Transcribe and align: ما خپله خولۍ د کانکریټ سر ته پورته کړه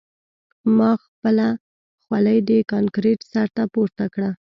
ما 0.77 0.91
خپله 1.03 1.47
خولۍ 2.03 2.37
د 2.49 2.49
کانکریټ 2.71 3.19
سر 3.31 3.47
ته 3.55 3.63
پورته 3.73 4.05
کړه 4.13 4.29